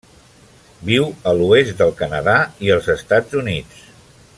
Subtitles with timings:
[0.89, 2.35] Viu a l'oest del Canadà
[2.69, 3.89] i els Estats Units.